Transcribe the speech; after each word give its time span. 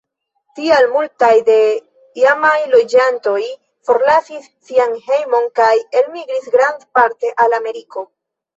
Tial 0.59 0.85
multaj 0.93 1.33
de 1.49 1.57
la 1.65 2.21
iama 2.21 2.51
loĝantoj 2.71 3.37
forlasis 3.91 4.49
sian 4.71 4.97
hejmon 5.11 5.47
kaj 5.63 5.71
elmigris 6.01 6.51
grandparte 6.59 7.35
al 7.47 7.59
Ameriko. 7.63 8.09